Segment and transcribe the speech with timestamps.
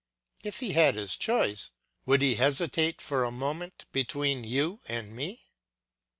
[0.41, 1.69] If he had his choice,
[2.07, 5.51] would he hesitate for a moment between you and me?